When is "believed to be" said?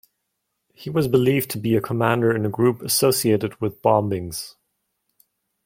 1.07-1.75